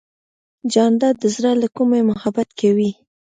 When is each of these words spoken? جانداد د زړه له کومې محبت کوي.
جانداد 0.73 1.15
د 1.19 1.25
زړه 1.35 1.51
له 1.61 1.67
کومې 1.77 1.99
محبت 2.11 2.49
کوي. 2.59 2.91